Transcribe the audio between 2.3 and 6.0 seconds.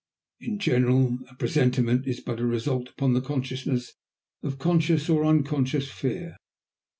the result upon the consciousness of conscious or unconscious